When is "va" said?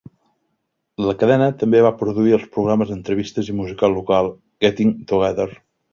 1.87-1.91